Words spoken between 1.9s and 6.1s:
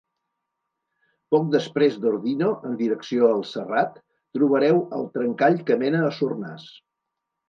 d’Ordino en direcció el Serrat, trobareu el trencall que mena a